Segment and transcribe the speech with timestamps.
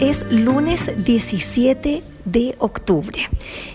[0.00, 3.28] Es lunes 17 de octubre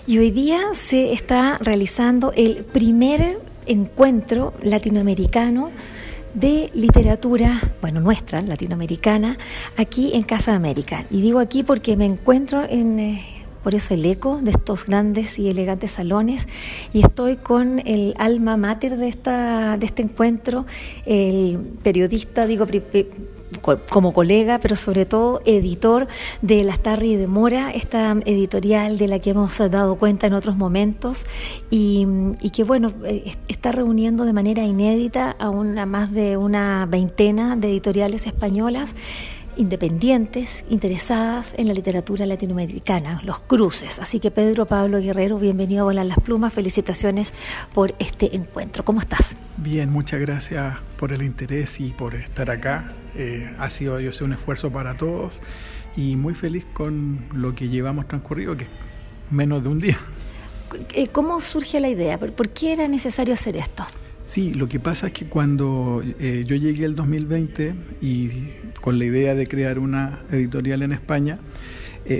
[0.08, 5.70] y hoy día se está realizando el primer encuentro latinoamericano
[6.34, 9.38] de literatura, bueno, nuestra, latinoamericana,
[9.76, 11.06] aquí en Casa América.
[11.12, 13.35] Y digo aquí porque me encuentro en...
[13.66, 16.46] Por eso el eco de estos grandes y elegantes salones.
[16.92, 20.66] Y estoy con el alma mater de esta de este encuentro,
[21.04, 22.64] el periodista, digo
[23.88, 26.06] como colega, pero sobre todo editor
[26.42, 30.56] de Las Tarri de Mora, esta editorial de la que hemos dado cuenta en otros
[30.56, 31.26] momentos.
[31.68, 32.06] Y,
[32.52, 37.68] que, bueno, eh, está reuniendo de manera inédita a una, más de una veintena de
[37.70, 38.94] editoriales españolas
[39.56, 43.98] independientes, interesadas en la literatura latinoamericana, los cruces.
[43.98, 47.32] Así que Pedro Pablo Guerrero, bienvenido a Volar las Plumas, felicitaciones
[47.74, 48.84] por este encuentro.
[48.84, 49.36] ¿Cómo estás?
[49.56, 52.92] Bien, muchas gracias por el interés y por estar acá.
[53.16, 55.40] Eh, ha sido, yo sé, un esfuerzo para todos
[55.96, 58.70] y muy feliz con lo que llevamos transcurrido, que es
[59.30, 59.98] menos de un día.
[60.92, 62.18] Eh, ¿Cómo surge la idea?
[62.18, 63.86] ¿Por qué era necesario hacer esto?
[64.26, 68.30] Sí, lo que pasa es que cuando eh, yo llegué el 2020 y
[68.82, 71.38] con la idea de crear una editorial en España,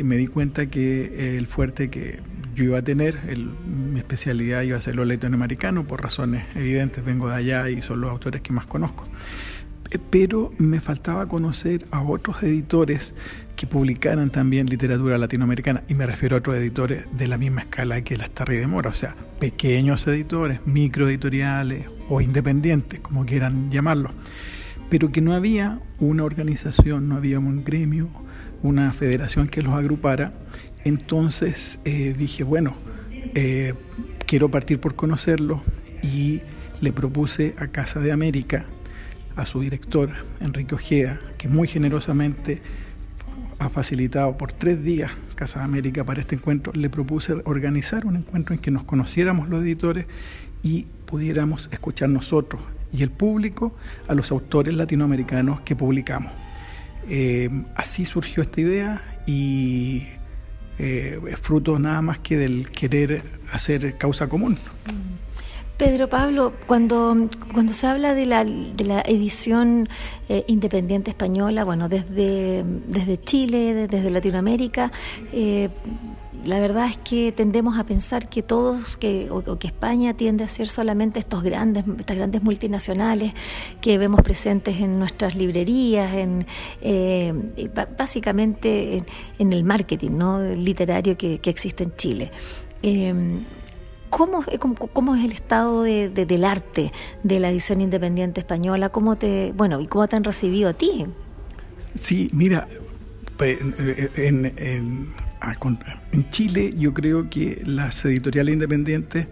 [0.03, 2.19] me di cuenta que el fuerte que
[2.57, 3.19] yo iba a tener,
[3.67, 8.01] mi especialidad iba a ser lo latinoamericano, por razones evidentes, vengo de allá y son
[8.01, 9.05] los autores que más conozco.
[9.91, 13.15] Eh, pero me faltaba conocer a otros editores
[13.57, 18.01] que publicaran también literatura latinoamericana, y me refiero a otros editores de la misma escala
[18.03, 24.11] que las Tarri de Mora, o sea, pequeños editores, microeditoriales o independientes, como quieran llamarlo,
[24.90, 28.08] pero que no había una organización, no había un gremio,
[28.62, 30.33] una federación que los agrupara.
[30.84, 32.77] Entonces eh, dije, bueno,
[33.34, 33.74] eh,
[34.27, 35.62] quiero partir por conocerlo
[36.02, 36.40] y
[36.80, 38.67] le propuse a Casa de América,
[39.34, 42.62] a su director, Enrique Ojeda, que muy generosamente
[43.58, 48.55] ha facilitado por tres días Casa América para este encuentro, le propuse organizar un encuentro
[48.55, 50.06] en que nos conociéramos los editores
[50.62, 52.62] y pudiéramos escuchar nosotros
[52.92, 53.74] y el público
[54.08, 56.33] a los autores latinoamericanos que publicamos.
[57.08, 60.05] Eh, así surgió esta idea y
[60.78, 63.22] eh, es fruto nada más que del querer
[63.52, 64.55] hacer causa común.
[64.86, 65.17] Mm.
[65.77, 69.90] Pedro Pablo, cuando, cuando se habla de la, de la edición
[70.30, 74.90] eh, independiente española, bueno, desde, desde Chile, desde Latinoamérica,
[75.33, 75.68] eh,
[76.46, 80.48] la verdad es que tendemos a pensar que todos, que, o, que España tiende a
[80.48, 83.33] ser solamente estos grandes, estas grandes multinacionales
[83.80, 86.46] que vemos presentes en nuestras librerías, en
[86.80, 87.33] eh,
[87.98, 89.05] básicamente
[89.39, 90.40] en, el marketing ¿no?
[90.40, 92.30] literario que, que existe en Chile.
[94.11, 94.45] ¿Cómo,
[94.92, 96.92] cómo, es el estado de, del arte
[97.23, 98.89] de la edición independiente española?
[98.89, 101.06] ¿Cómo te, bueno, y cómo te han recibido a ti?
[102.01, 102.68] Sí, mira,
[103.40, 105.08] en, en,
[106.30, 109.27] Chile yo creo que las editoriales independientes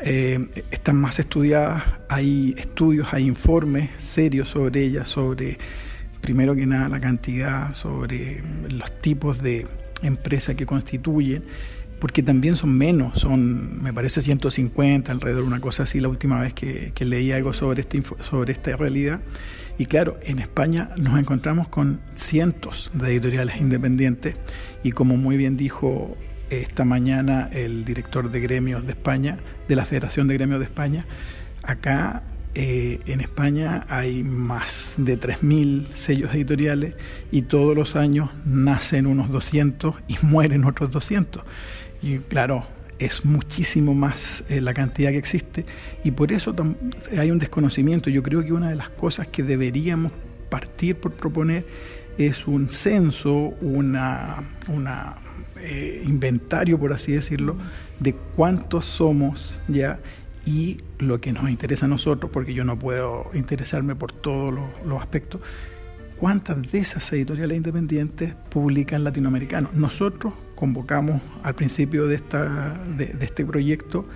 [0.00, 5.58] eh, están más estudiadas, hay estudios, hay informes serios sobre ellas, sobre,
[6.20, 9.66] primero que nada, la cantidad, sobre los tipos de
[10.02, 11.44] empresas que constituyen
[11.98, 16.40] porque también son menos, son, me parece, 150, alrededor de una cosa así, la última
[16.40, 19.20] vez que, leí algo sobre, este, sobre esta realidad.
[19.78, 24.36] Y claro, en España nos encontramos con cientos de editoriales independientes
[24.82, 26.16] y como muy bien dijo
[26.48, 29.38] esta mañana el director de gremios de España,
[29.68, 31.04] de la Federación de Gremios de España,
[31.62, 32.22] acá
[32.54, 36.94] eh, en España hay más de 3.000 sellos editoriales
[37.30, 41.42] y todos los años nacen unos 200 y mueren otros 200.
[42.00, 42.66] Y claro,
[42.98, 45.66] es muchísimo más eh, la cantidad que existe
[46.04, 46.54] y por eso
[47.16, 48.10] hay un desconocimiento.
[48.10, 50.12] Yo creo que una de las cosas que deberíamos
[50.48, 51.66] partir por proponer
[52.18, 54.42] es un censo, una,
[55.60, 57.56] eh, inventario, por así decirlo,
[58.00, 60.00] de cuántos somos ya
[60.46, 64.54] y lo que nos interesa a nosotros, porque yo no puedo interesarme por todos
[64.86, 65.40] los aspectos,
[66.16, 69.74] cuántas de esas editoriales independientes publican latinoamericanos.
[69.74, 74.08] Nosotros convocamos al principio de, esta, de, este proyecto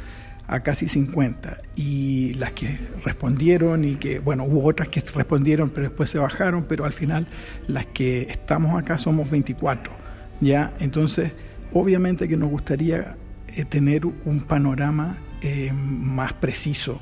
[0.49, 5.89] a casi 50 y las que respondieron y que, bueno, hubo otras que respondieron pero
[5.89, 7.29] después se bajaron, pero al final
[7.69, 9.93] las que estamos acá somos 24,
[10.41, 10.73] ¿ya?
[10.81, 11.31] Entonces,
[11.73, 13.17] obviamente que nos gustaría
[13.47, 17.01] eh, tener un panorama eh, más preciso,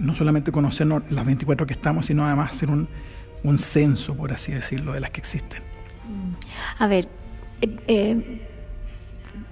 [0.00, 2.88] no solamente conocernos las 24 que estamos, sino además hacer un,
[3.42, 5.62] un censo, por así decirlo, de las que existen.
[6.78, 7.08] A ver,
[7.86, 8.40] eh,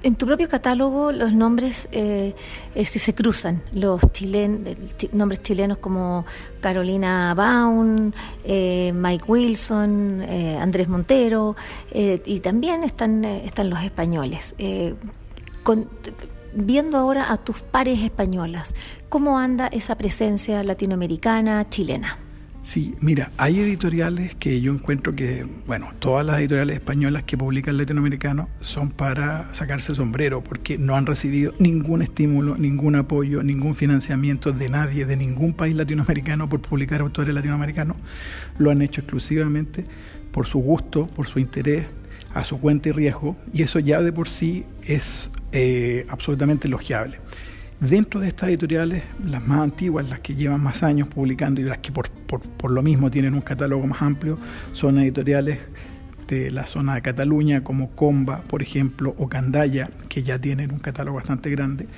[0.03, 2.35] en tu propio catálogo los nombres eh,
[2.75, 4.77] eh se cruzan, los chilen,
[5.13, 6.25] nombres chilenos como
[6.61, 8.13] Carolina Baum,
[8.45, 11.57] eh, Mike Wilson, eh, Andrés Montero,
[11.95, 14.55] y también están, están los españoles.
[16.55, 18.75] viendo ahora a tus pares españolas,
[19.09, 22.22] ¿cómo anda esa presencia latinoamericana, chilena?
[22.63, 27.77] Sí, mira, hay editoriales que yo encuentro que, bueno, todas las editoriales españolas que publican
[27.77, 33.75] latinoamericano son para sacarse el sombrero, porque no han recibido ningún estímulo, ningún apoyo, ningún
[33.75, 37.97] financiamiento de nadie, de ningún país latinoamericano por publicar autores latinoamericanos.
[38.59, 39.85] Lo han hecho exclusivamente
[40.31, 41.87] por su gusto, por su interés,
[42.33, 47.19] a su cuenta y riesgo, y eso ya de por sí es eh, absolutamente elogiable.
[47.83, 51.79] Dentro de estas editoriales, las más antiguas, las que llevan más años publicando y las
[51.79, 54.39] que por, lo mismo tienen un catálogo más amplio,
[54.73, 55.59] son editoriales
[56.29, 60.79] de la zona de Cataluña como Comba, por ejemplo, o Candaya, que ya tienen un
[60.79, 61.89] catálogo bastante grande,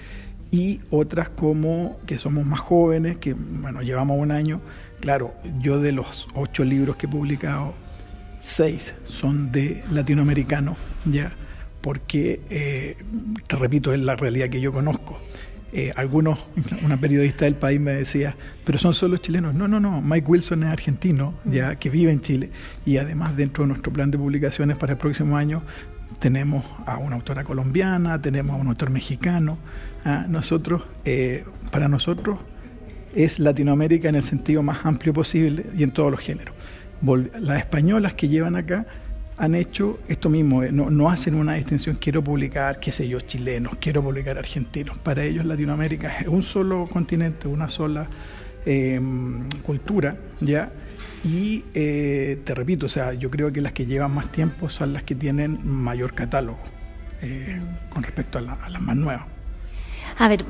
[0.50, 4.62] y otras como que somos más jóvenes, que bueno, llevamos un año.
[5.00, 7.74] Claro, yo de los ocho libros que he publicado,
[8.40, 11.30] seis son de latinoamericano, ya,
[11.82, 12.96] porque, eh,
[13.46, 15.20] te repito, es la realidad que yo conozco.
[15.76, 16.38] Eh, algunos,
[16.84, 19.54] una periodista del país me decía, pero son solo chilenos.
[19.54, 21.76] No, no, no, Mike Wilson es argentino, ya mm.
[21.76, 22.50] que vive en Chile.
[22.86, 25.62] Y además dentro de nuestro plan de publicaciones para el próximo año
[26.20, 29.58] tenemos a una autora colombiana, tenemos a un autor mexicano.
[30.04, 30.26] ¿ah?
[30.28, 32.38] nosotros, eh, para nosotros
[33.14, 36.54] es Latinoamérica en el sentido más amplio posible y en todos los géneros.
[37.40, 38.86] Las españolas que llevan acá
[39.36, 43.76] han hecho esto mismo, eh, no, hacen una distinción, quiero publicar, qué sé yo, chilenos,
[43.80, 44.98] quiero publicar argentinos.
[44.98, 48.06] Para ellos Latinoamérica es un solo continente, una sola
[48.64, 50.70] em, cultura, ¿ya?
[51.24, 54.92] Y eh, te repito, o sea, yo creo que las que llevan más tiempo son
[54.92, 56.58] las que tienen mayor catálogo
[57.22, 57.60] eh,
[57.90, 59.34] con respecto a las más nuevas.
[60.18, 60.44] A ver,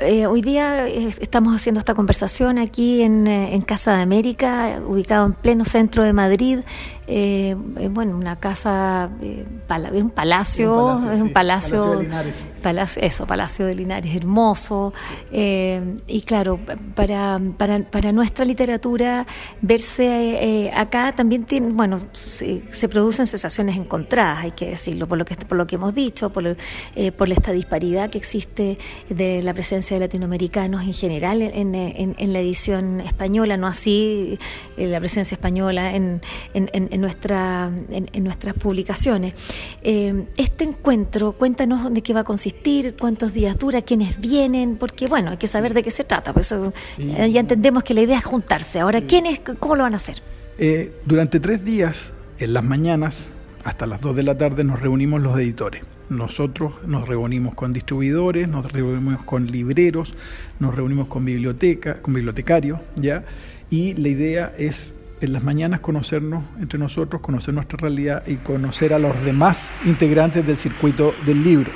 [0.00, 5.34] eh, hoy día eh, estamos haciendo esta conversación aquí en, Casa de América, ubicado en
[5.34, 6.60] pleno centro de Madrid.
[7.90, 12.44] Bueno, una casa, un palacio, es un palacio, palacio, de Linares.
[12.62, 14.92] Palacio, eso, Palacio de Linares, hermoso.
[15.30, 16.58] y claro,
[16.94, 19.26] para, para, para, nuestra literatura,
[19.60, 25.24] verse acá también tiene, bueno, se, se, producen sensaciones encontradas, hay que decirlo, por lo
[25.24, 26.56] que, por lo que hemos dicho, por,
[27.16, 28.78] por esta disparidad que existe
[29.08, 34.38] de la presencia de latinoamericanos en general en, la edición española, no así
[34.76, 36.20] eh, la presencia española en,
[37.02, 39.34] nuestra, en, nuestras publicaciones.
[39.82, 45.06] Eh, este encuentro, cuéntanos de qué va a consistir, cuántos días dura, quiénes vienen, porque
[45.06, 48.00] bueno, hay que saber de qué se trata, por eso eh, ya entendemos que la
[48.00, 48.80] idea es juntarse.
[48.80, 50.22] Ahora, ¿quiénes, cómo lo van a hacer?
[51.06, 53.26] durante tres días, en las mañanas,
[53.64, 55.82] hasta las dos de la tarde, nos reunimos los editores
[56.12, 60.14] nosotros nos reunimos con distribuidores, nos reunimos con libreros,
[60.60, 63.24] nos reunimos con biblioteca, con bibliotecarios, ¿ya?
[63.70, 68.92] Y la idea es en las mañanas conocernos entre nosotros, conocer nuestra realidad y conocer
[68.92, 71.70] a los demás integrantes del circuito del libro.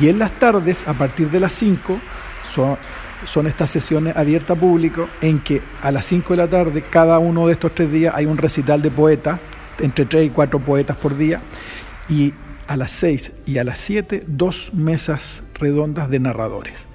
[0.00, 1.98] Y en las tardes, a partir de las 5,
[2.44, 7.18] son, estas sesiones abiertas a público en que a las 5 de la tarde, cada
[7.18, 9.38] uno de estos tres días, hay un recital de poetas,
[9.78, 11.40] entre tres y cuatro poetas por día,
[12.08, 12.34] y
[12.66, 16.86] a las 6 y a las 7 dos mesas redondas de narradores.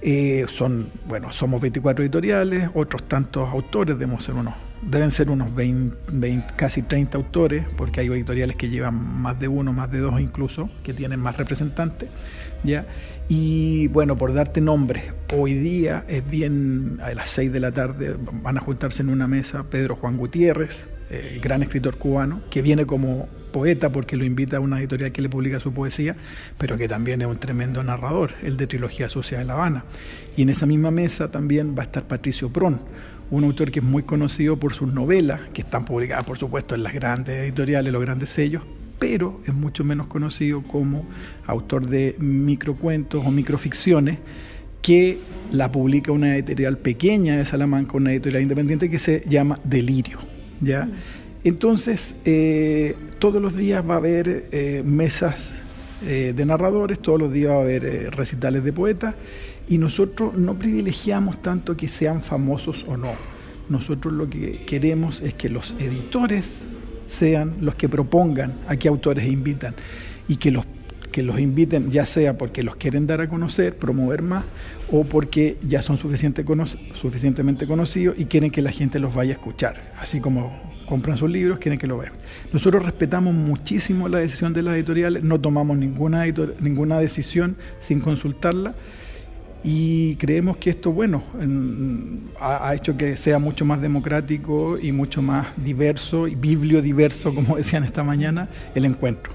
[0.00, 4.54] Eh, son, bueno, somos 24 editoriales, otros tantos autores, deben ser unos,
[4.88, 5.96] deben ser unos 20,
[6.56, 10.68] casi 30 autores, porque hay editoriales que llevan más de uno, más de dos incluso,
[10.82, 12.08] que tienen más representantes,
[12.62, 12.86] ¿ya?
[13.28, 18.16] Y bueno, por darte nombres, hoy día es bien, a las 6 de la tarde
[18.42, 22.86] van a juntarse en una mesa Pedro Juan Gutiérrez, el gran escritor cubano, que viene
[22.86, 26.16] como poeta porque lo invita a una editorial que le publica su poesía,
[26.58, 29.84] pero que también es un tremendo narrador, el de Trilogía Sucia de La Habana.
[30.36, 32.80] Y en esa misma mesa también va a estar Patricio Prón,
[33.34, 36.82] un autor que es muy conocido por sus novelas, que están publicadas por supuesto en
[36.82, 38.62] las grandes editoriales, los grandes sellos,
[38.98, 41.04] pero es mucho menos conocido como
[41.46, 44.18] autor de microcuentos o microficciones
[44.82, 45.18] que
[45.50, 50.18] la publica una editorial pequeña de Salamanca, una editorial independiente que se llama Delirio.
[50.60, 50.88] ¿ya?
[51.42, 55.52] Entonces, eh, todos los días va a haber eh, mesas
[56.06, 59.14] eh, de narradores, todos los días va a haber recitales de poetas
[59.68, 63.12] Y nosotros no privilegiamos tanto que sean famosos o no.
[63.68, 66.60] Nosotros lo que queremos es que los editores
[67.06, 69.74] sean los que propongan a qué autores invitan
[70.28, 70.66] y que los
[71.14, 74.44] que los inviten, ya sea porque los quieren dar a conocer, promover más,
[74.90, 76.44] o porque ya son suficiente
[76.92, 79.92] suficientemente conocidos y quieren que la gente los vaya a escuchar.
[79.96, 80.52] Así como
[80.88, 82.14] compran sus libros, quieren que lo vean.
[82.52, 86.24] Nosotros respetamos muchísimo la decisión de las editoriales, no tomamos ninguna,
[86.58, 88.74] ninguna decisión sin consultarla
[89.66, 91.22] y creemos que esto, bueno,
[92.38, 97.82] ha, hecho que sea mucho más democrático y mucho más diverso y bibliodiverso, como decían
[97.82, 99.32] esta mañana, el encuentro.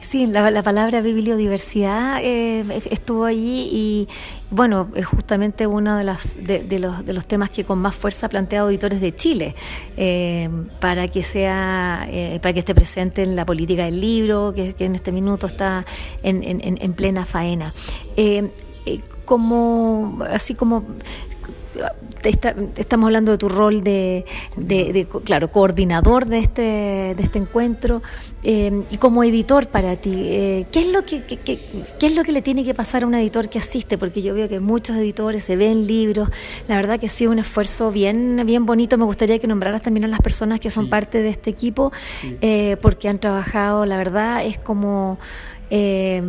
[0.00, 4.08] Sí, la, palabra bibliodiversidad eh, estuvo allí y
[4.50, 8.26] bueno, es justamente uno de los, de, los, de los temas que con más fuerza
[8.26, 9.54] ha planteado Auditores de Chile
[9.96, 10.48] eh,
[10.80, 14.94] para que sea eh, para que esté presente en la política del libro, que, en
[14.94, 15.84] este minuto está
[16.22, 17.72] en, en plena faena.
[19.24, 20.84] Como así como
[22.28, 24.24] estamos hablando de tu rol de,
[25.24, 26.62] claro, coordinador de este,
[27.16, 28.02] de este encuentro
[28.42, 30.14] eh, y como editor para ti.
[30.14, 31.68] Eh, ¿qué, es lo que, qué,
[32.00, 33.98] es lo que le tiene que pasar a un editor que asiste?
[33.98, 36.28] Porque yo veo que muchos editores se ven libros.
[36.68, 38.98] La verdad que ha sido un esfuerzo bien, bien bonito.
[38.98, 41.92] Me gustaría que nombraras también a las personas que son parte de este equipo,
[42.40, 45.18] eh, porque han trabajado, la verdad, es como
[45.70, 46.22] eh,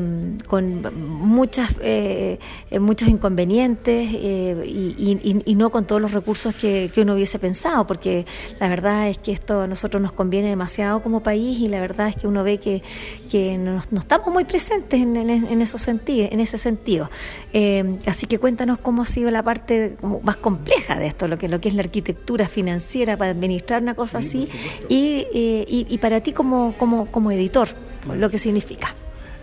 [0.48, 2.39] con muchas, eh,
[2.79, 8.25] muchos inconvenientes eh, y, no con todos los recursos que, uno hubiese pensado, porque
[8.60, 12.10] la verdad es que esto a nosotros nos conviene demasiado como país y la verdad
[12.10, 12.82] es que uno ve que,
[13.29, 17.10] que no, estamos muy presentes en, en, esos sentidos, en ese sentido.
[17.53, 21.48] Eh, así que cuéntanos cómo ha sido la parte más compleja de esto, lo que,
[21.48, 24.48] lo que es la arquitectura financiera para administrar una cosa así
[24.89, 27.70] y, y, para ti como, como, como editor,
[28.15, 28.96] lo que significa.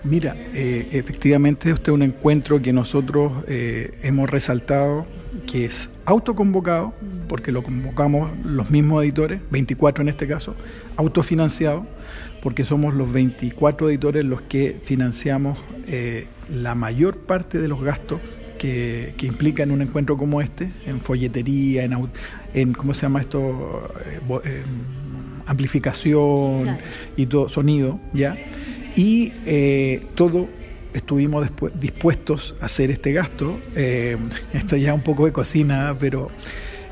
[0.04, 5.06] Mira, eh, efectivamente este es un encuentro que nosotros eh, hemos resaltado,
[5.50, 6.92] que es autoconvocado,
[7.26, 10.54] porque lo convocamos los mismos editores, 24 en este caso,
[10.98, 11.86] autofinanciado,
[12.42, 18.20] porque somos los 24 editores los que financiamos eh, la mayor parte de los gastos
[18.58, 22.10] que, que, implican un encuentro como este, en folletería, en,
[22.52, 23.88] en ¿cómo se llama esto?
[25.46, 26.78] amplificación
[27.16, 28.36] y todo, sonido, ¿ya?
[28.96, 30.48] Y eh, todo
[30.92, 33.58] estuvimos dispuestos a hacer este gasto.
[33.74, 34.16] Eh,
[34.52, 36.30] esto ya es un poco de cocina, pero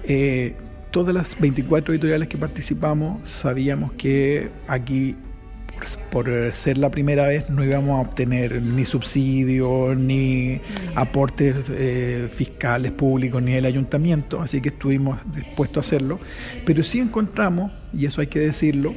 [0.05, 0.57] eh,
[0.91, 5.15] todas las 24 editoriales que participamos sabíamos que aquí,
[6.11, 10.61] por, ser la primera vez, no íbamos a obtener ni subsidios, ni
[10.97, 11.55] aportes
[12.31, 16.21] fiscales públicos, ni el ayuntamiento, así que estuvimos dispuestos a hacerlo.
[16.67, 18.95] Pero sí encontramos, y eso hay que decirlo,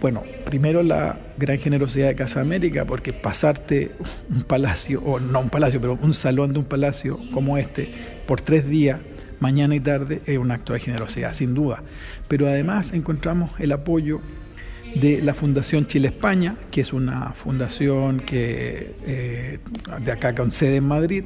[0.00, 3.92] bueno, primero la gran generosidad de Casa América, porque pasarte
[4.30, 7.92] un palacio, o no un palacio, pero un salón de un palacio como este
[8.26, 9.00] por tres días,
[9.40, 11.82] mañana y tarde, es un acto de generosidad, sin duda.
[12.28, 14.20] Pero además encontramos el apoyo
[14.94, 19.58] de la Fundación Chile España, que es una fundación que eh,
[20.02, 21.24] de acá con sede en Madrid,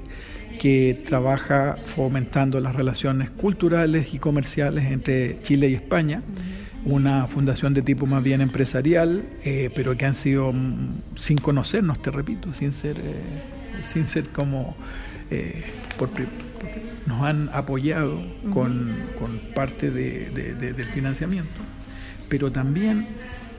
[0.58, 6.22] que trabaja fomentando las relaciones culturales y comerciales entre Chile y España
[6.84, 12.00] una fundación de tipo más bien empresarial, eh, pero que han sido mm, sin conocernos,
[12.02, 13.42] te repito, sin ser, eh,
[13.82, 14.76] sin ser como
[15.30, 15.64] eh,
[17.06, 18.20] nos han apoyado
[18.52, 18.92] con,
[19.54, 21.60] parte del financiamiento,
[22.28, 23.06] pero también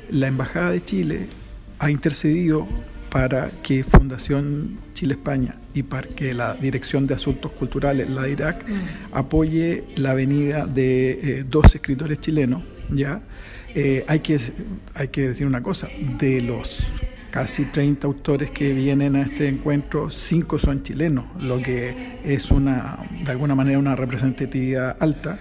[0.10, 1.27] la Embajada de Chile
[1.80, 2.68] ha intercedido
[3.10, 8.65] para que Fundación Chile España y para que la Dirección de Asuntos Culturales, la DIRAC,
[9.12, 13.22] apoye la venida de dos escritores chilenos ¿ya?
[13.75, 14.39] Eh, hay, que,
[14.94, 15.88] hay que decir una cosa,
[16.20, 16.84] de los
[17.32, 23.00] casi 30 autores que vienen a este encuentro, 5 son chilenos, lo que es una,
[23.25, 25.39] de alguna manera una representatividad alta.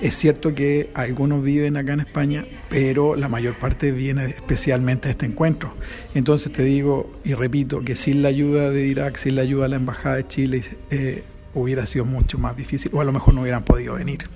[0.00, 5.12] Es cierto que algunos viven acá en España, pero la mayor parte viene especialmente a
[5.12, 5.74] este encuentro.
[6.12, 9.68] Entonces te digo y repito que sin la ayuda de Irak, sin la ayuda de
[9.68, 11.22] la Embajada de Chile, eh,
[11.54, 14.28] hubiera sido mucho más difícil o a lo mejor no hubieran podido venir.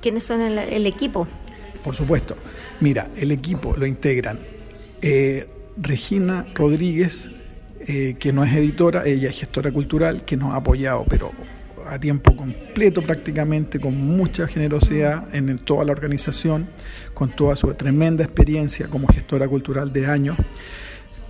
[0.00, 1.26] ¿Quiénes son el equipo?
[1.82, 2.36] por supuesto.
[2.80, 4.38] Mira, el equipo lo integran
[5.02, 7.28] eh, Regina Rodríguez,
[7.80, 11.32] eh, que no es editora, ella es gestora cultural, que nos ha apoyado, pero
[11.88, 16.68] a tiempo completo prácticamente, con mucha generosidad en, toda la organización,
[17.12, 20.36] con toda su tremenda experiencia como gestora cultural de años.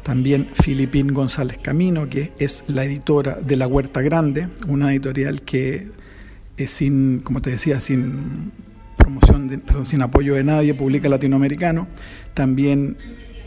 [0.03, 5.89] También Filipín González Camino, que es la editora de La Huerta Grande, una editorial que,
[6.57, 8.53] es sin, como te decía, sin
[8.97, 11.89] promoción, sin apoyo de nadie, publica Latinoamericano.
[12.35, 12.97] También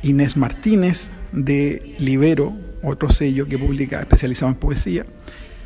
[0.02, 5.06] Inés Martínez de Libero, otro sello que publica especializado en poesía.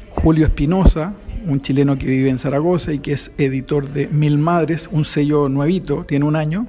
[0.10, 1.14] Julio Espinosa,
[1.46, 5.50] un chileno que vive en Zaragoza y que es editor de Mil Madres, un sello
[5.50, 6.68] nuevito, tiene un año,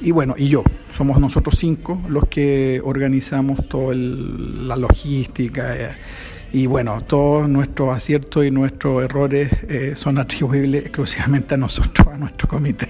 [0.00, 0.64] y bueno, y yo.
[0.92, 5.74] Somos nosotros cinco los que organizamos toda la logística.
[5.76, 5.96] Eh,
[6.52, 12.18] y bueno, todos nuestros aciertos y nuestros errores eh, son atribuibles exclusivamente a nosotros, a
[12.18, 12.88] nuestro comité.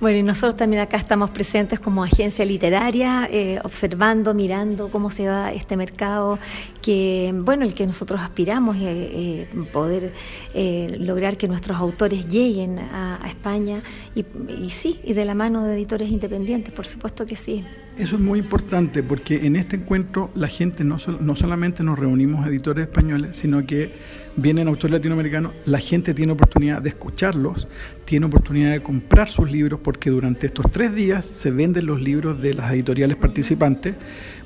[0.00, 5.24] Bueno, y nosotros también acá estamos presentes como agencia literaria, eh, observando, mirando cómo se
[5.24, 6.38] da este mercado,
[6.80, 10.14] que, bueno, el que nosotros aspiramos, eh, eh poder
[10.54, 13.82] eh, lograr que nuestros autores lleguen a, España,
[14.14, 17.62] y, y sí, y de la mano de editores independientes, por supuesto que sí.
[17.98, 22.46] Eso es muy importante porque en este encuentro la gente no, no solamente nos reunimos
[22.46, 23.92] editores españoles, sino que
[24.40, 27.68] vienen autores latinoamericanos, la gente tiene oportunidad de escucharlos,
[28.04, 32.40] tiene oportunidad de comprar sus libros porque durante estos tres días se venden los libros
[32.40, 33.94] de las editoriales participantes.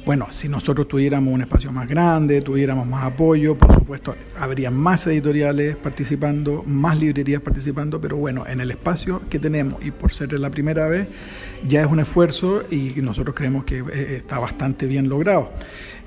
[0.05, 5.07] Bueno, si nosotros tuviéramos un espacio más grande, tuviéramos más apoyo, por supuesto, habría más
[5.07, 10.39] editoriales participando, más librerías participando, pero bueno, en el espacio que tenemos y por ser
[10.39, 11.09] la primera vez,
[11.67, 15.51] ya es un esfuerzo y nosotros creemos que eh, está bastante bien logrado.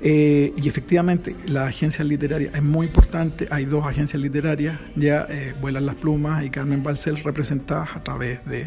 [0.00, 3.48] Eh, y efectivamente, la agencia literaria es muy importante.
[3.50, 8.46] Hay dos agencias literarias, ya eh, Vuelan las Plumas y Carmen Balcel, representadas a través
[8.46, 8.64] de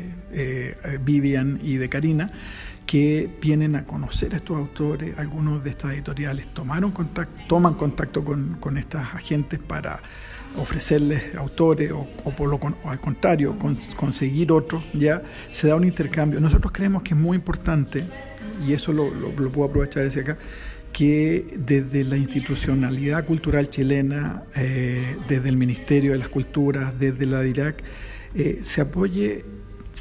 [1.05, 2.31] Vivian y de Karina,
[2.91, 5.17] que vienen a conocer a estos autores.
[5.17, 10.01] Algunos de estas editoriales toman contacto con, estas agentes para
[10.57, 12.05] ofrecerles autores o,
[12.36, 13.55] por lo, al contrario,
[13.95, 16.41] conseguir otros, ya se da un intercambio.
[16.41, 18.03] Nosotros creemos que es muy importante,
[18.67, 20.38] y eso lo puedo aprovechar desde acá,
[20.91, 27.39] que desde la institucionalidad cultural chilena, eh, desde el Ministerio de las Culturas, desde la
[27.39, 27.81] DIRAC,
[28.36, 29.45] eh, se apoye,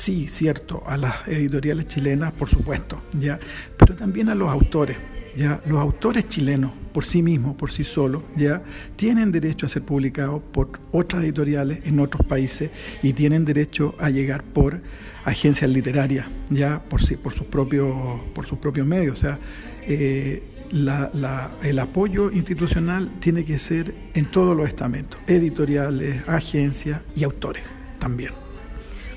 [0.00, 3.38] sí, cierto, a las editoriales chilenas, por supuesto, ya,
[3.76, 4.96] pero también a los autores.
[5.36, 8.64] Ya, los autores chilenos por sí mismos, por sí solos, ya
[8.96, 14.10] tienen derecho a ser publicados por otras editoriales en otros países y tienen derecho a
[14.10, 14.80] llegar por
[15.24, 17.94] agencias literarias, ya por sí, por sus propios,
[18.34, 19.18] por sus propios medios.
[19.18, 19.38] O sea,
[19.82, 27.22] eh, la, el apoyo institucional tiene que ser en todos los estamentos, editoriales, agencias y
[27.22, 27.64] autores
[28.00, 28.32] también.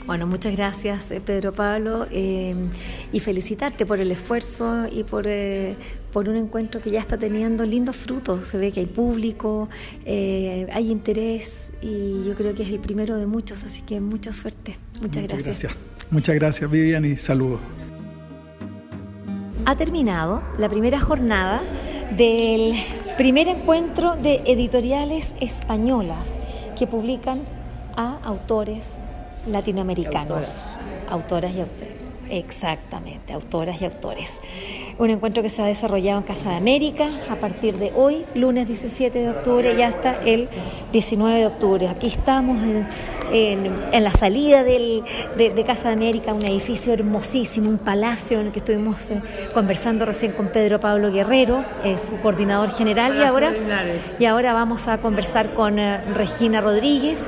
[0.05, 2.55] Bueno, muchas gracias eh, Pedro Pablo eh,
[3.11, 5.75] y felicitarte por el esfuerzo y por, eh,
[6.11, 8.45] por un encuentro que ya está teniendo lindos frutos.
[8.45, 9.69] Se ve que hay público,
[10.05, 14.77] hay interés y yo creo que es el primero de muchos, así que mucha suerte.
[15.01, 15.45] Muchas, gracias.
[15.61, 15.73] gracias.
[16.11, 17.59] Muchas gracias Vivian y saludos
[19.65, 21.61] ha terminado la primera jornada
[22.17, 22.73] del
[23.17, 26.37] primer encuentro de editoriales españolas
[26.77, 27.41] que publican
[27.95, 28.99] a autores
[29.47, 30.65] latinoamericanos,
[31.09, 31.93] autoras y autores.
[32.29, 34.41] Exactamente, autoras y autores.
[34.97, 38.67] Un encuentro que se ha desarrollado en Casa de América a partir de hoy, lunes
[38.67, 40.49] 17 de octubre y hasta el
[40.91, 41.89] 19 de octubre.
[41.89, 42.57] Aquí estamos
[43.31, 48.59] en, la salida de, Casa de América, un edificio hermosísimo, un palacio en el que
[48.59, 49.21] estuvimos eh,
[49.53, 53.53] conversando recién con Pedro Pablo Guerrero, eh, su coordinador general, y ahora,
[54.17, 57.27] y ahora vamos a conversar con eh, Regina Rodríguez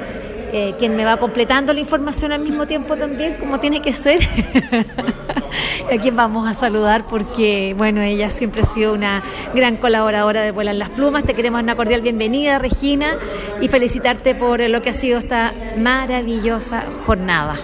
[0.58, 4.22] eh, quien me va completando la información al mismo tiempo también, como tiene que ser.
[5.91, 9.22] a quien vamos a saludar porque, bueno, ella siempre ha sido una
[9.54, 11.26] gran colaboradora de Vuelan las Plumas.
[11.26, 13.18] Te queremos una cordial bienvenida, Regina,
[13.60, 17.56] y felicitarte por lo que ha sido esta maravillosa jornada.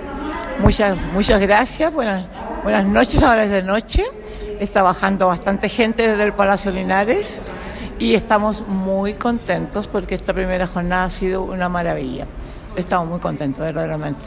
[0.60, 1.94] Muchas, muchas gracias.
[1.94, 2.26] Buenas,
[2.62, 4.04] buenas noches, ahora es de noche.
[4.60, 7.40] Está bajando bastante gente desde el Palacio Linares
[8.00, 12.28] y estamos muy contentos porque esta primera jornada ha sido una maravilla
[12.76, 14.24] estamos muy contentos, verdaderamente.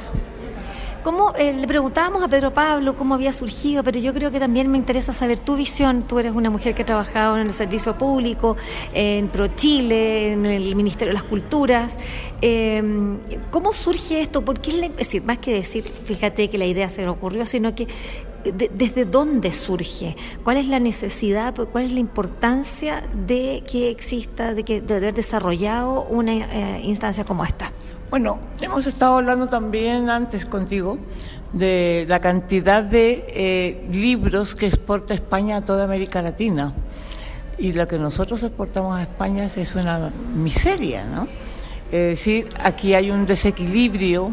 [1.05, 4.71] ¿Cómo, eh, le preguntábamos a Pedro Pablo cómo había surgido, pero yo creo que también
[4.71, 6.05] me interesa saber tu visión.
[6.05, 8.57] Tú eres una mujer que ha trabajado en el servicio público,
[8.95, 11.99] en Pro Chile, en el Ministerio de las Culturas.
[12.41, 13.19] Em,
[13.51, 14.47] ¿Cómo surge esto?
[14.47, 17.75] ¿Por qué, es decir, más que decir, fíjate que la idea se le ocurrió, sino
[17.75, 17.87] que
[18.51, 24.65] desde dónde surge, cuál es la necesidad, cuál es la importancia de que exista, de
[24.65, 27.73] que de haber desarrollado una eh, instancia como esta.
[28.15, 30.99] Bueno, hemos estado hablando también antes contigo
[31.53, 36.73] de la cantidad de eh, libros que exporta España a toda América Latina.
[37.59, 41.27] Y lo que nosotros exportamos a España es una miseria, ¿no?
[41.91, 44.31] Es decir, aquí hay un desequilibrio,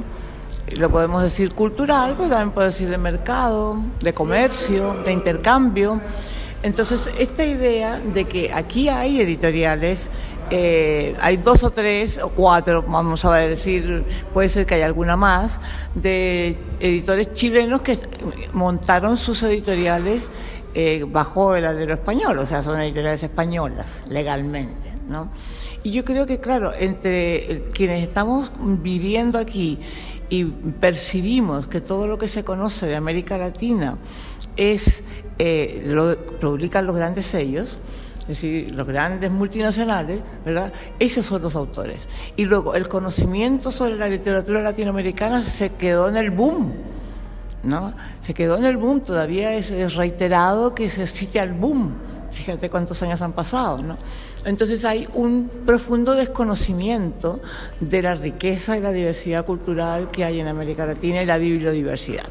[0.78, 6.00] lo podemos decir cultural, pero también podemos decir de mercado, de comercio, de intercambio.
[6.62, 10.12] Entonces, esta idea de que aquí hay editoriales
[10.52, 15.16] eh, hay dos o tres o cuatro, vamos a decir, puede ser que haya alguna
[15.16, 15.62] más,
[15.96, 17.98] de editores chilenos que
[18.52, 20.30] montaron sus editoriales
[20.76, 25.30] eh, bajo el alero español, o sea, son editoriales españolas legalmente, ¿no?
[25.84, 29.80] Y yo creo que, claro, entre quienes estamos viviendo aquí
[30.30, 33.98] y percibimos que todo lo que se conoce de América Latina
[34.58, 35.04] es
[35.40, 37.80] eh, lo publican los grandes sellos,
[38.22, 40.72] es decir, los grandes multinacionales, ¿verdad?
[41.00, 42.02] Esos son los autores.
[42.36, 46.74] Y luego el conocimiento sobre la literatura latinoamericana se quedó en el boom,
[47.64, 47.94] ¿no?
[48.22, 51.94] Se quedó en el boom, todavía es, reiterado que se cite al boom.
[52.32, 53.98] Fíjate cuántos años han pasado, ¿no?
[54.46, 57.42] Entonces hay un profundo desconocimiento
[57.80, 62.26] de la riqueza y la diversidad cultural que hay en América Latina y la bibliodiversidad.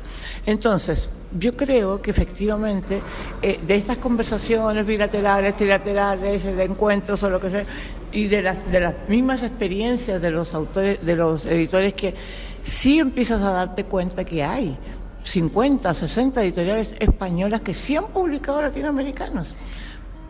[0.46, 3.02] Entonces, yo creo que efectivamente
[3.42, 7.64] eh, de estas conversaciones bilaterales, trilaterales, de encuentros o lo que sea,
[8.12, 12.14] y de las, de las mismas experiencias de los autores, de los editores que
[12.62, 14.76] sí empiezas a darte cuenta que hay
[15.22, 19.54] 50, 60 editoriales españolas que sí han publicado latinoamericanos.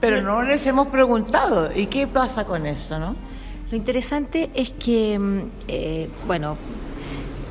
[0.01, 3.15] Pero no les hemos preguntado, ¿y qué pasa con eso, no?
[3.71, 6.57] Lo interesante es que, mm, eh, bueno,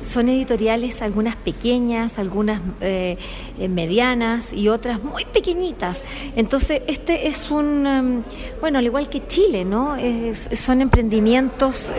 [0.02, 3.16] son editoriales, algunas pequeñas, algunas eh,
[3.58, 6.02] eh, medianas y otras muy pequeñitas.
[6.36, 8.22] Entonces, este es un, em,
[8.60, 9.96] bueno, al igual que Chile, ¿no?
[10.34, 11.92] son emprendimientos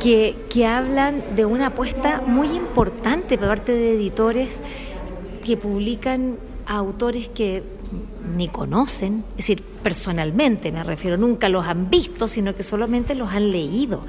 [0.00, 4.62] que, que hablan de una apuesta muy importante por parte de editores
[5.44, 7.62] que publican a autores que
[8.36, 13.32] ni conocen, es decir, personalmente me refiero, nunca los han visto, sino que solamente los
[13.32, 14.04] han leído.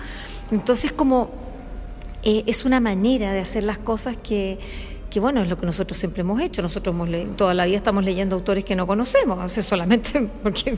[0.51, 1.29] Entonces, como
[2.23, 4.59] eh, es una manera de hacer las cosas que,
[5.09, 6.61] que, bueno, es lo que nosotros siempre hemos hecho.
[6.61, 10.75] Nosotros hemos toda la vida estamos leyendo autores que no conocemos, solamente porque,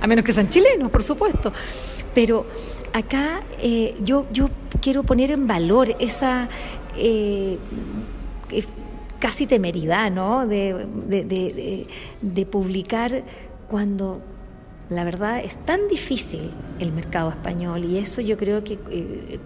[0.00, 1.52] a menos que sean chilenos, por supuesto.
[2.14, 2.46] Pero
[2.92, 4.48] acá eh, yo, yo
[4.80, 6.48] quiero poner en valor esa...
[6.96, 7.58] Eh,
[9.22, 10.48] casi temeridad, ¿no?
[10.48, 10.84] De,
[12.20, 13.22] de, publicar
[13.68, 14.20] cuando
[14.90, 19.38] la verdad es tan difícil el mercado español y eso yo creo que eh,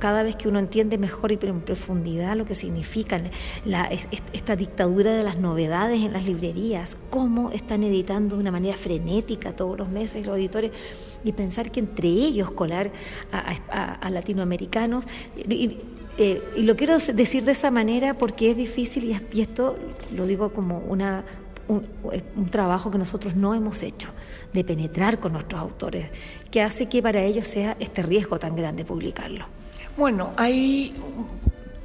[0.00, 3.20] cada vez que uno entiende mejor y en profundidad lo que significa
[3.64, 3.88] la,
[4.32, 9.54] esta dictadura de las novedades en las librerías, cómo están editando de una manera frenética
[9.54, 10.72] todos los meses los editores
[11.22, 12.90] y pensar que entre ellos colar
[13.30, 15.04] a, latinoamericanos.
[16.16, 19.76] Eh, y lo quiero decir de esa manera porque es difícil y, esto
[20.14, 21.24] lo digo como una,
[21.66, 21.84] un,
[22.36, 24.10] un, trabajo que nosotros no hemos hecho,
[24.52, 26.06] de penetrar con nuestros autores,
[26.52, 29.46] que hace que para ellos sea este riesgo tan grande publicarlo.
[29.96, 30.92] Bueno, hay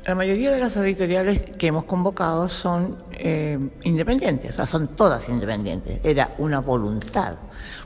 [0.10, 5.30] la mayoría de las editoriales que hemos convocado son eh, independientes, o sea, son todas
[5.30, 6.00] independientes.
[6.04, 7.36] Era una voluntad,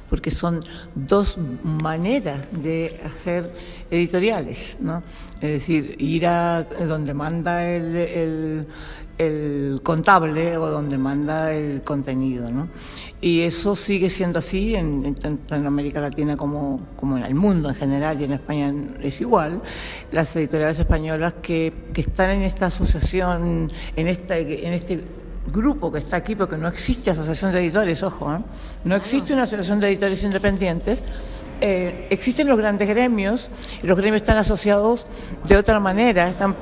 [0.09, 0.61] porque son
[0.95, 3.53] dos maneras de hacer
[3.91, 5.03] editoriales, ¿no?
[5.41, 8.67] Es decir, ir a donde manda el, el
[9.83, 12.67] contable o donde manda el contenido, ¿no?
[13.21, 17.75] Y eso sigue siendo así en, en, América Latina como, como, en el mundo en
[17.75, 19.61] general y en España es igual.
[20.11, 25.05] Las editoriales españolas que, que están en esta asociación, en, esta, en este
[25.51, 28.39] grupo que está aquí, porque no existe asociación de editores, ojo, ¿eh?
[28.83, 31.03] no existe una asociación de editores independientes,
[31.65, 33.49] eh, existen los grandes gremios,
[33.83, 35.07] los gremios están asociados
[35.47, 36.55] de otra manera, están,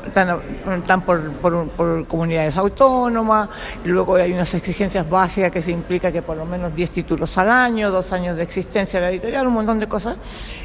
[1.02, 3.50] por, comunidades autónomas,
[3.84, 7.50] luego hay unas exigencias básicas que se implica que por lo menos 10 títulos al
[7.50, 10.18] año, dos años de existencia de la editorial, un montón de cosas.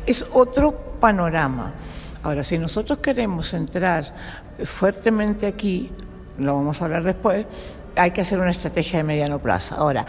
[0.05, 0.71] Es otro
[1.01, 1.73] panorama.
[2.23, 4.13] Ahora, si nosotros queremos entrar
[4.65, 5.91] fuertemente aquí,
[6.37, 7.47] lo vamos a hablar después,
[7.97, 9.77] hay que hacer una estrategia de mediano plazo.
[9.77, 10.05] Ahora,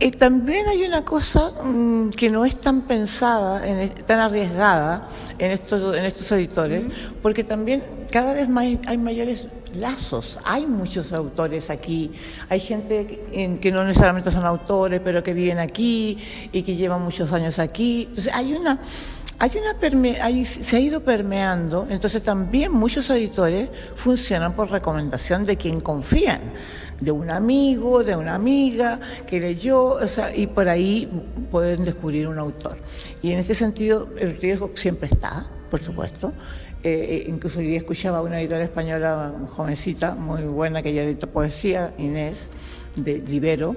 [0.00, 3.62] y también hay una cosa mm, que no es tan pensada,
[4.06, 5.08] tan arriesgada
[5.38, 6.86] en estos, en estos editores,
[7.22, 10.38] porque también cada vez más hay mayores lazos.
[10.44, 12.12] Hay muchos autores aquí,
[12.48, 16.18] hay gente que, que no necesariamente son autores, pero que viven aquí
[16.52, 18.06] y que llevan muchos años aquí.
[18.08, 18.78] Entonces hay una
[19.38, 25.56] hay una hay, se ha ido permeando, entonces también muchos editores funcionan por recomendación de
[25.56, 26.40] quien confían
[27.00, 31.08] de un amigo, de una amiga que leyó, o sea, y por ahí
[31.50, 32.78] pueden descubrir un autor.
[33.22, 36.32] Y en ese sentido el riesgo siempre está, por supuesto.
[36.82, 41.04] Eh, eh, incluso hoy día escuchaba a una editora española jovencita, muy buena, que ella
[41.04, 42.48] edita poesía, Inés,
[42.96, 43.76] de Libero,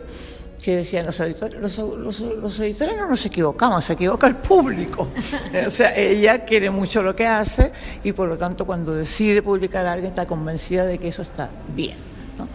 [0.63, 5.09] que decían los editores, los, editores no nos equivocamos, se equivoca el público.
[5.65, 7.71] o sea, ella quiere mucho lo que hace
[8.03, 11.49] y por lo tanto cuando decide publicar a alguien está convencida de que eso está
[11.75, 11.97] bien.
[12.37, 12.47] ¿no?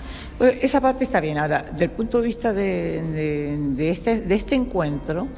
[0.47, 1.39] esa parte está bien.
[1.39, 5.29] Ahora, del punto de vista de, este, de este encuentro,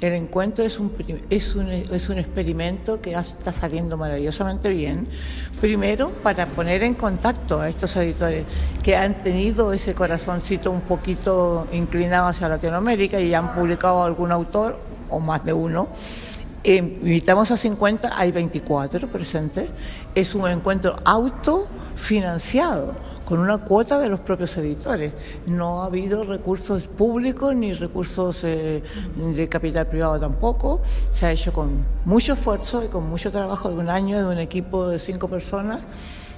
[0.00, 0.92] El encuentro es un,
[1.28, 5.04] es un, es un experimento que está saliendo maravillosamente bien.
[5.60, 8.44] Primero, para poner en contacto a estos editores
[8.82, 14.78] que han tenido ese corazoncito un poquito inclinado hacia Latinoamérica y han publicado algún autor
[15.10, 15.88] o más de uno
[16.64, 19.70] invitamos a 50, hay 24 presentes.
[20.14, 22.94] Es un encuentro autofinanciado
[23.28, 25.12] con una cuota de los propios editores.
[25.46, 28.82] No ha habido recursos públicos ni recursos eh,
[29.16, 30.80] de capital privado tampoco.
[31.10, 34.40] Se ha hecho con mucho esfuerzo y con mucho trabajo de un año de un
[34.40, 35.82] equipo de cinco personas,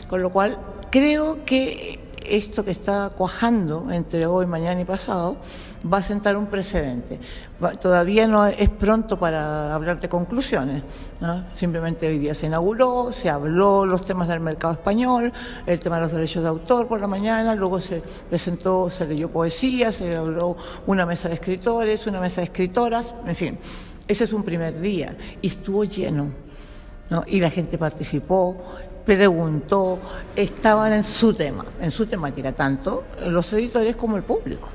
[0.08, 0.58] con lo cual
[0.90, 2.00] creo que
[2.30, 5.36] esto que está cuajando entre hoy, mañana y pasado
[5.92, 7.18] va a sentar un precedente.
[7.80, 10.82] todavía no es pronto para hablar de conclusiones.
[11.54, 15.32] Simplemente hoy día se inauguró, se habló los temas del mercado español,
[15.66, 19.28] el tema de los derechos de autor por la mañana, luego se presentó, se leyó
[19.30, 23.58] poesía, se habló una mesa de escritores, una mesa de escritoras, en fin.
[24.06, 26.49] Ese es un primer día y estuvo lleno.
[27.26, 28.56] Y la gente participó,
[29.04, 29.98] preguntó,
[30.36, 34.68] estaban en su tema, en su temática, tanto los editores como el público.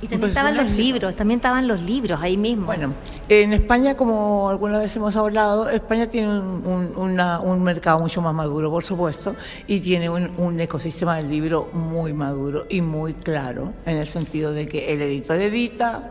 [0.00, 2.66] Y, también estaban los libros, también estaban los libros ahí mismo.
[2.66, 2.92] Bueno,
[3.28, 8.84] en España, como alguna vez hemos hablado, España tiene un, mercado mucho más maduro, por
[8.84, 9.34] supuesto,
[9.66, 14.68] y tiene un, ecosistema del libro muy maduro y muy claro, en el sentido de
[14.68, 16.10] que el editor edita,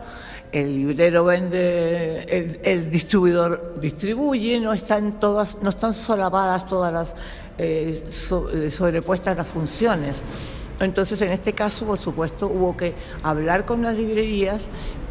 [0.56, 7.14] el librero vende, el, distribuidor distribuye, no están todas, no están solapadas todas las
[7.58, 10.16] eh, eh, sobrepuestas las funciones.
[10.80, 14.62] Entonces, en este caso, por supuesto, hubo que hablar con las librerías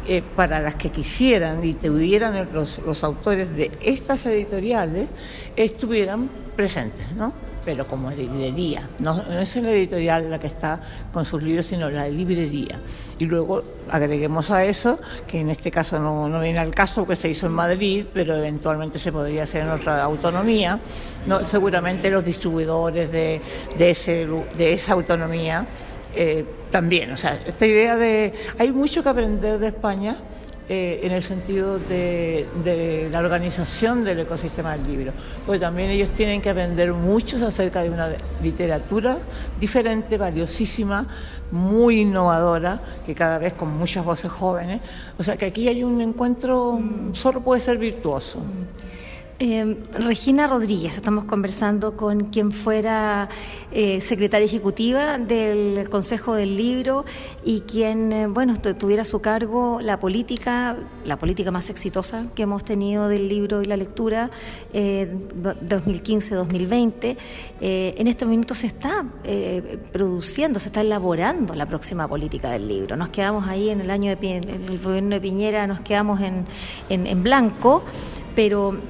[0.08, 5.08] eh, para las que quisieran y tuvieran los, los autores de estas editoriales
[5.54, 7.32] estuvieran presentes, ¿no?
[7.66, 8.88] Pero como librería.
[9.00, 10.80] No, es la editorial la que está
[11.12, 12.78] con sus libros, sino la librería.
[13.18, 17.16] Y luego agreguemos a eso, que en este caso no, no viene al caso porque
[17.16, 20.78] se hizo en Madrid, pero eventualmente se podría hacer en otra autonomía,
[21.26, 23.40] no, seguramente los distribuidores de,
[23.76, 25.66] de, ese, de esa autonomía
[26.14, 27.10] eh, también.
[27.10, 28.32] O sea, esta idea de...
[28.58, 30.16] Hay mucho que aprender de España
[30.68, 35.12] eh, en el sentido de, la organización del ecosistema del libro,
[35.44, 39.18] porque también ellos tienen que aprender mucho acerca de una literatura
[39.60, 41.06] diferente, valiosísima,
[41.52, 44.80] muy innovadora, que cada vez con muchas voces jóvenes.
[45.18, 46.80] O sea que aquí hay un encuentro,
[47.12, 48.42] solo puede ser virtuoso.
[49.38, 53.28] Eh, Regina Rodríguez, estamos conversando con quien fuera
[53.70, 57.04] eh, secretaria ejecutiva del Consejo del Libro
[57.44, 62.44] y quien, eh, bueno, tuviera a su cargo la política, la política más exitosa que
[62.44, 64.30] hemos tenido del libro y la lectura
[64.72, 67.18] 2015-2020.
[67.60, 69.04] en este momento se está
[69.92, 72.96] produciendo, se está elaborando la próxima política del libro.
[72.96, 76.46] Nos quedamos ahí en el año de en el gobierno de Piñera, nos quedamos en,
[76.88, 77.84] en, en blanco,
[78.34, 78.80] pero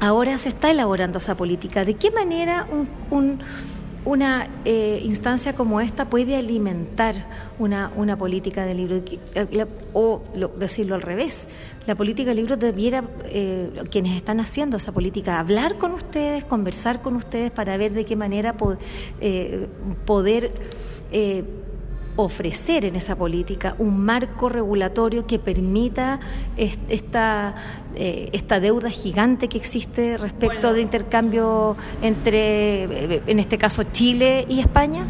[0.00, 1.84] Ahora se está elaborando esa política.
[1.84, 2.66] ¿De qué manera
[4.06, 7.26] una eh, instancia como esta puede alimentar
[7.58, 9.02] una, política de libro?
[9.34, 10.22] Eh, o
[10.58, 11.50] decirlo al revés,
[11.86, 17.02] la política de libro debiera, eh, quienes están haciendo esa política, hablar con ustedes, conversar
[17.02, 20.52] con ustedes para ver de qué manera poder
[22.16, 26.20] ofrecer en esa política un marco regulatorio que permita
[26.56, 27.54] esta,
[27.94, 34.46] eh, esta deuda gigante que existe respecto de intercambio entre, eh, en este caso, Chile
[34.48, 35.06] y España?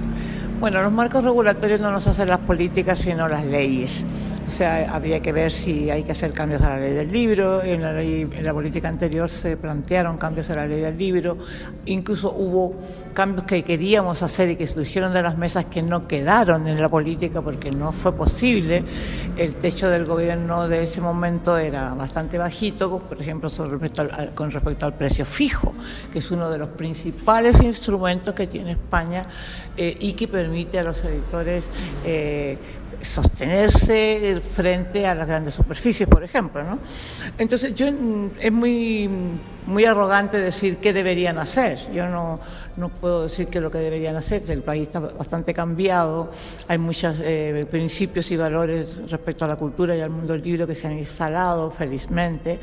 [0.61, 4.05] Bueno, los marcos regulatorios no nos hacen las políticas, sino las leyes.
[4.47, 7.63] O sea, habría que ver si hay que hacer cambios a la ley del libro.
[7.63, 11.39] En la, en la política anterior se plantearon cambios a la ley del libro.
[11.87, 12.75] Incluso hubo
[13.15, 16.91] cambios que queríamos hacer y que surgieron de las mesas que no quedaron en la
[16.91, 18.85] política porque no fue posible.
[19.39, 23.51] El techo del gobierno de ese momento era bastante bajito, por ejemplo,
[24.35, 25.73] con respecto al precio fijo,
[26.13, 29.27] que es uno de los principales instrumentos que tiene España
[29.77, 31.65] eh, y que permite a los editores
[32.05, 32.59] eh,
[33.03, 36.63] sostenerse frente a las grandes superficies, por ejemplo.
[36.63, 36.79] ¿no?
[37.39, 39.09] Entonces, yo mm, es muy,
[39.67, 41.79] muy arrogante decir qué deberían hacer.
[41.93, 42.41] Yo no,
[42.77, 44.43] no puedo decir que lo que deberían hacer.
[44.49, 46.31] El país está bastante cambiado,
[46.69, 50.67] hay muchos eh, principios y valores respecto a la cultura y al mundo del libro
[50.67, 52.61] que se han instalado, felizmente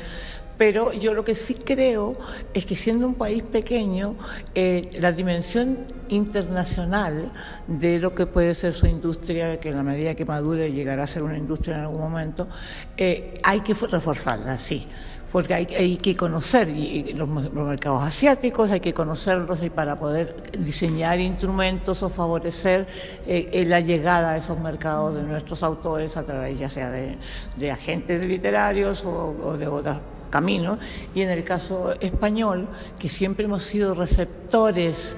[0.58, 2.18] Pero yo lo que sí creo
[2.52, 4.16] es que siendo un país pequeño,
[4.56, 7.32] eh, la dimensión internacional
[7.68, 11.06] de lo que puede ser su industria, que en la medida que madure llegará a
[11.06, 12.48] ser una industria en algún momento,
[12.96, 14.86] eh, hay que reforzarla, sí.
[15.30, 16.68] Porque hay, que conocer
[17.14, 22.86] los, mercados asiáticos, hay que conocerlos y para poder diseñar instrumentos o favorecer
[23.26, 28.24] eh, la llegada a esos mercados de nuestros autores a través ya sea de, agentes
[28.24, 30.78] literarios o, de otros caminos.
[31.14, 35.16] Y en el caso español, que siempre hemos sido receptores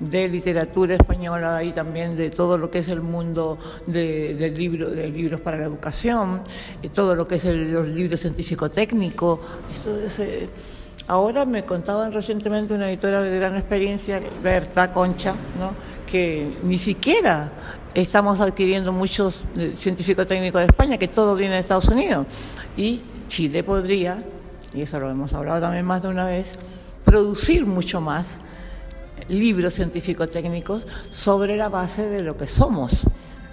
[0.00, 5.08] de literatura española y también de todo lo que es el mundo de, libro, de
[5.08, 6.42] libros para la educación,
[6.82, 9.40] y todo lo que es los libros científico-técnicos.
[10.18, 10.48] Eh,
[11.08, 15.74] ahora me contaban recientemente una editora de gran experiencia, Berta Concha, ¿no?
[16.06, 17.50] que ni siquiera
[17.94, 22.26] estamos adquiriendo muchos eh, científico-técnicos de España, que todo viene de Estados Unidos.
[22.76, 24.22] Y Chile podría,
[24.74, 26.58] y eso lo hemos hablado también más de una vez,
[27.04, 28.40] producir mucho más
[29.28, 33.06] libros científico-técnicos sobre la base de lo que somos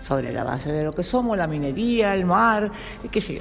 [0.04, 2.70] sobre la base de lo que somos, la minería, el mar,
[3.10, 3.40] qué sé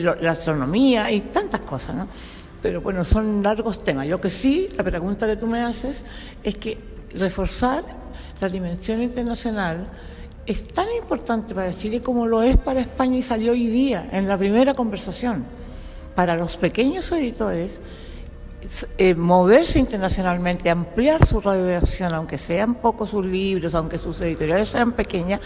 [0.00, 2.06] la astronomía y tantas cosas, ¿no?
[2.62, 4.06] Pero bueno, son largos temas.
[4.06, 6.04] Lo que sí, la pregunta que tú me haces
[6.42, 6.78] es que
[7.14, 7.84] reforzar
[8.40, 9.88] la dimensión internacional
[10.46, 14.28] es tan importante para Chile como lo es para España y salió hoy día en
[14.28, 15.44] la primera conversación.
[16.16, 17.80] Para los pequeños editores,
[18.98, 24.92] eh, moverse internacionalmente, ampliar su radiación, aunque sean pocos sus libros, aunque sus editoriales sean
[24.92, 25.40] pequeñas,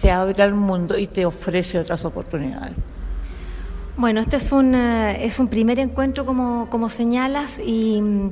[0.00, 2.74] te abre al mundo y te ofrece otras oportunidades.
[3.94, 8.30] Bueno, este es un, eh, es un primer encuentro, como, como señalas, y mm,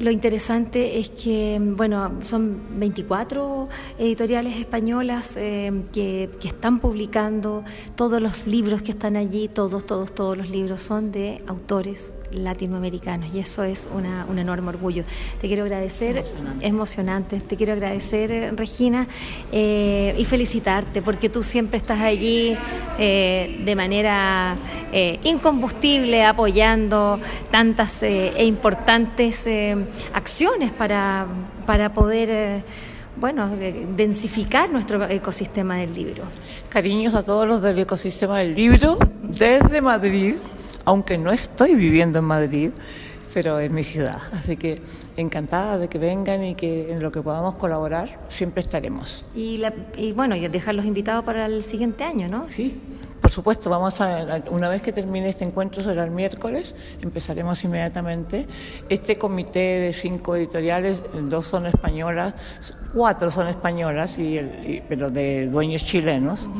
[0.00, 7.64] lo interesante es que, mm, bueno, son 24 editoriales españolas eh, que, que, están publicando
[7.96, 13.34] todos los libros que están allí, todos, todos, todos los libros son de autores latinoamericanos,
[13.34, 15.04] y eso es una, un enorme orgullo.
[15.40, 17.40] Te quiero agradecer, emocionante, emocionante.
[17.40, 19.08] Te quiero agradecer, Regina,
[19.52, 22.54] eh, y felicitarte, porque tú siempre estás allí
[22.98, 24.56] de manera
[24.98, 27.20] eh, incombustible apoyando
[27.52, 29.76] tantas eh, e importantes eh,
[30.12, 31.24] acciones para,
[31.66, 32.64] para poder
[33.14, 33.48] bueno,
[33.94, 36.24] densificar nuestro ecosistema del libro.
[36.68, 40.34] Cariños a todos los del ecosistema del libro desde Madrid,
[40.84, 42.70] aunque no estoy viviendo en Madrid,
[43.32, 44.18] pero en mi ciudad.
[44.32, 44.80] Así que
[45.16, 49.24] encantada de que vengan y que en lo que podamos colaborar siempre estaremos.
[49.36, 49.62] Y,
[49.96, 52.48] y bueno, y dejarlos invitados para el siguiente año, ¿no?
[52.48, 52.80] Sí,
[53.38, 58.48] supuesto, vamos a, una vez que termine este encuentro, será el miércoles, empezaremos inmediatamente.
[58.88, 62.34] Este comité de cinco editoriales, dos son españolas,
[62.92, 66.50] cuatro son españolas, y, pero de dueños chilenos,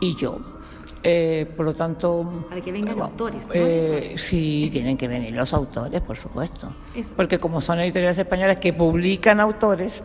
[0.00, 0.57] y yo.
[1.02, 2.46] Eh, por lo tanto...
[2.48, 3.48] Para que vengan autores.
[3.52, 6.72] Eh, sí, tienen que venir los autores, por supuesto.
[7.16, 10.02] Porque como son editoriales españolas que publican autores,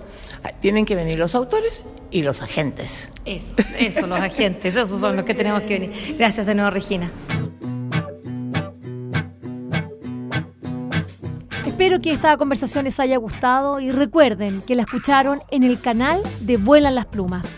[0.61, 3.11] tienen que venir los autores y los agentes.
[3.25, 6.15] Eso, eso los agentes, esos son los que tenemos que venir.
[6.17, 7.11] Gracias de nuevo, Regina.
[11.65, 16.21] Espero que esta conversación les haya gustado y recuerden que la escucharon en el canal
[16.39, 17.57] de Vuelan las Plumas.